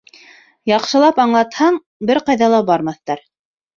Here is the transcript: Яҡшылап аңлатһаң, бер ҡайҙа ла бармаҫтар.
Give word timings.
Яҡшылап 0.69 1.21
аңлатһаң, 1.25 1.77
бер 2.11 2.21
ҡайҙа 2.31 2.49
ла 2.55 2.63
бармаҫтар. 2.71 3.23